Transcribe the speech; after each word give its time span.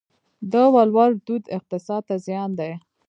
د 0.51 0.53
ولور 0.75 1.11
دود 1.25 1.43
اقتصاد 1.57 2.01
ته 2.07 2.15
زیان 2.25 2.49
دی؟ 2.59 2.71